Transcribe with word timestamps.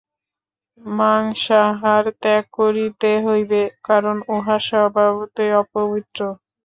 মাংসাহার 0.81 2.05
ত্যাগ 2.21 2.43
করিতে 2.57 3.11
হইবে, 3.25 3.59
কারণ 3.87 4.15
উহা 4.35 4.57
স্বভাবতই 4.67 5.51
অপবিত্র। 5.61 6.19